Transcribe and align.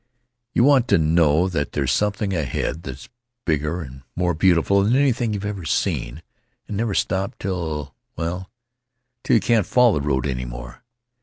You 0.55 0.63
want 0.63 0.87
to 0.87 0.97
know 0.97 1.47
that 1.47 1.73
there's 1.73 1.91
something 1.91 2.33
ahead 2.33 2.81
that's 2.81 3.07
bigger 3.45 3.81
and 3.81 4.01
more 4.15 4.33
beautiful 4.33 4.81
than 4.81 4.95
anything 4.95 5.31
you've 5.31 5.45
ever 5.45 5.63
seen, 5.63 6.23
and 6.67 6.75
never 6.75 6.95
stop 6.95 7.37
till—well, 7.37 8.49
till 9.23 9.35
you 9.35 9.39
can't 9.39 9.67
follow 9.67 9.99
the 9.99 10.07
road 10.07 10.25
any 10.25 10.45
more. 10.45 10.83